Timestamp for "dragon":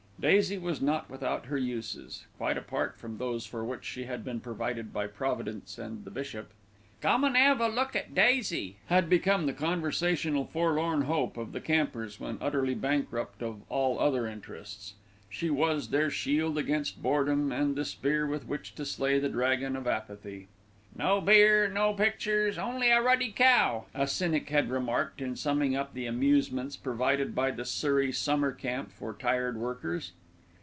19.27-19.75